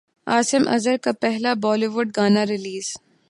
[0.27, 2.87] عاصم اظہر کا پہلا بولی وڈ گانا ریلیز